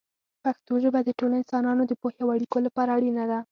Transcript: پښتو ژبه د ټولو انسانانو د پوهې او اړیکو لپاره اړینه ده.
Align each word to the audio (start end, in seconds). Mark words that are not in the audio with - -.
پښتو 0.43 0.73
ژبه 0.83 0.99
د 1.03 1.09
ټولو 1.19 1.33
انسانانو 1.41 1.83
د 1.87 1.93
پوهې 2.01 2.19
او 2.23 2.29
اړیکو 2.35 2.57
لپاره 2.67 2.89
اړینه 2.97 3.23
ده. 3.31 3.39